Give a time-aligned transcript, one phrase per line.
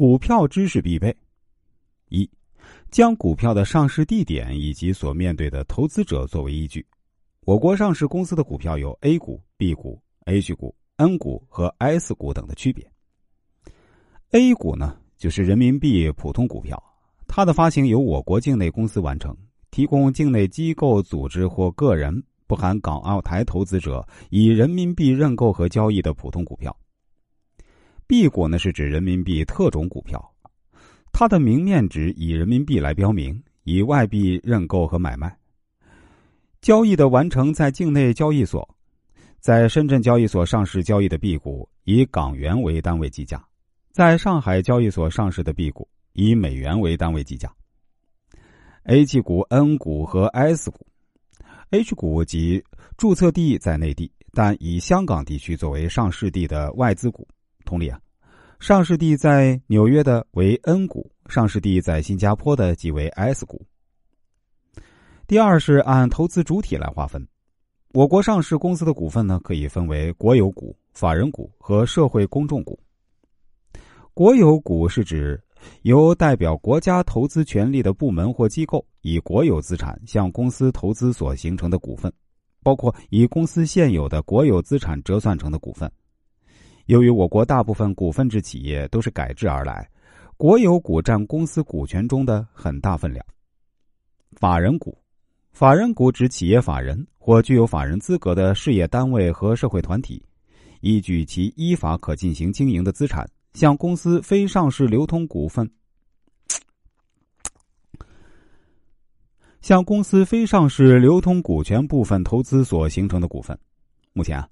[0.00, 1.14] 股票知识必备：
[2.08, 2.26] 一、
[2.90, 6.86] 将股票的上市地点以及所面对的投资者作为依据。
[7.42, 12.90] 我国上市公司的股票有 A 股、B 股、H 股、N 股和 S 股等的区别。
[14.30, 16.82] A 股呢，就是人民币普通股票，
[17.28, 19.36] 它的发行由我国境内公司完成，
[19.70, 26.74] 提供境内机构、组织或个人（不含港澳台投资者）以人民币认购和交易的普通股票。
[28.10, 30.20] B 股呢是指人民币特种股票，
[31.12, 35.38] 它的明面值以人民币来标明，以外币认购和买卖。
[36.60, 38.68] 交易的完成在境内交易所，
[39.38, 43.46] 在深圳交易所上市交易的 B 股以港元为单位计价，
[43.92, 47.54] 在上海交易所上市的 B 股以美元为单位计价。
[48.82, 50.84] H 股、N 股和 S 股
[51.70, 52.64] ，H 股及
[52.96, 57.28] 注册地在内地，但以香港地区作为上市地的外资股。
[57.70, 58.00] 同理啊，
[58.58, 63.64] 上市地在纽约的为 N 股，上市地在新加坡的即为 S 股。
[65.28, 67.24] 第二是按投资主体来划分，
[67.92, 72.76] 我国上市公司的股份呢，可以分为国有股、法人股和社会公众股。
[74.14, 75.40] 国有股是指
[75.82, 82.12] 由代表国家投资权利的部门或机构以国有资产向公司投资所形成的股份，
[82.64, 85.88] 包括以公司现有的国有资产折算成的股份。
[86.90, 89.88] 由于我国大部分股份制企业都是改制而来，
[90.36, 93.24] 国有股占公司股权中的很大分量。
[94.32, 94.98] 法人股，
[95.52, 100.20] 法人股指企业法人或具有法人资格的事业单位和社会团体，
[100.80, 103.24] 依据其依法可进行经营的资产，
[103.54, 105.70] 向公司非上市流通股份，
[109.60, 113.56] 向公司非上市流通股权部分投资所形成的股份。
[114.12, 114.48] 目前啊。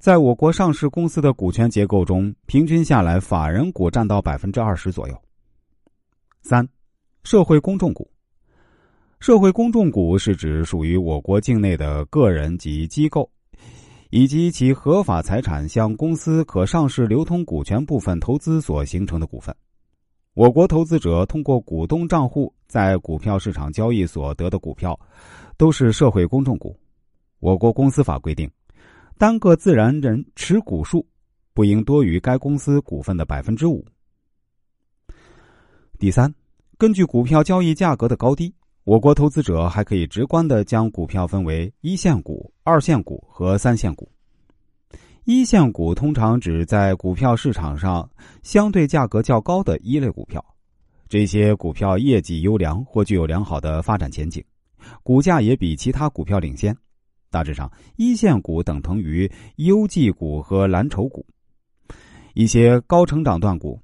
[0.00, 5.14] 在我国上市公司的股权结构中，平均下来，法人股占到百分之二十左右。
[6.40, 6.66] 三，
[7.22, 8.10] 社会公众股。
[9.18, 13.30] 社会公众股是指属于我国境内的个人及机构，
[14.08, 19.54] 以及其合法财产向公司可上市流通股权部分投资所形成的股份。
[20.32, 24.98] 我国投资者通过股东账户在股票市场交易所得的股票，
[25.58, 26.74] 都是社会公众股。
[27.38, 28.50] 我国公司法规定。
[29.20, 31.06] 单个自然人持股数
[31.52, 33.84] 不应多于该公司股份的百分之五。
[35.98, 36.34] 第三，
[36.78, 38.50] 根据股票交易价格的高低，
[38.82, 44.10] 我国投资者还可以直观的将股票分为一线股、二线股和三线股。
[45.24, 48.08] 一线股通常指在股票市场上
[48.42, 50.42] 相对价格较高的一类股票，
[51.10, 54.42] 这些股票业绩优良或具有良好的发展前景，
[55.02, 56.74] 股价也比其他股票领先。
[57.30, 61.24] 大致上，一线股等同于优绩股和蓝筹股。
[62.34, 63.80] 一些高成长段股，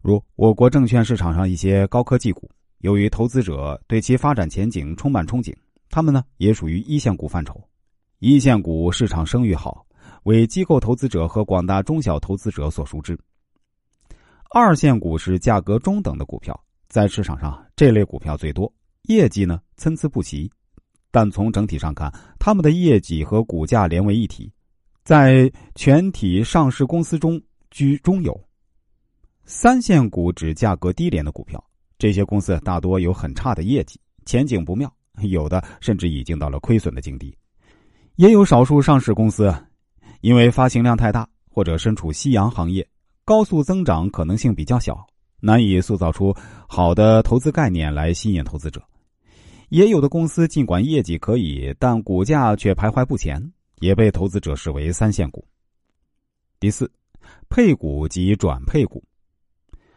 [0.00, 5.54] 如我国证券市场上一些高科技股，由于投资者对其发展前景充满憧憬，
[5.90, 7.60] 他们呢也属于一线股范畴。
[8.18, 9.86] 一线股市场声誉好，
[10.24, 13.18] 为机构投资者和广大中小投资者所熟知。
[14.50, 16.58] 二线股是价格中等的股票，
[16.88, 18.72] 在市场上这类股票最多，
[19.02, 20.50] 业绩呢参差不齐。
[21.18, 22.08] 但从整体上看，
[22.38, 24.48] 他们的业绩和股价连为一体，
[25.02, 27.42] 在全体上市公司中
[27.72, 28.40] 居中游。
[29.44, 31.60] 三线股指价格低廉的股票，
[31.98, 34.88] 这些公司大多有很差的业绩，前景不妙，
[35.22, 37.36] 有的甚至已经到了亏损的境地。
[38.14, 39.52] 也有少数上市公司，
[40.20, 42.88] 因为发行量太大，或者身处夕阳行业，
[43.24, 45.04] 高速增长可能性比较小，
[45.40, 46.32] 难以塑造出
[46.68, 48.80] 好的投资概念来吸引投资者。
[49.68, 55.46] 也有的公司尽管业绩可以，但股价却徘徊不前，也被投资者视为三线股。
[56.58, 56.90] 第四，
[57.48, 59.04] 配股及转配股。